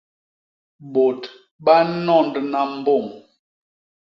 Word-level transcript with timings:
Bôt 0.93 1.21
ba 1.65 1.75
nnondna 1.89 2.61
mbôñ. 2.77 3.05